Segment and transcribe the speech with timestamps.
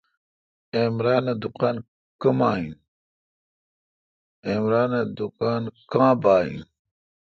[0.77, 1.75] عمرانہ دکان
[2.21, 6.59] کمااین۔۔عمران اے° دکان کاں بااین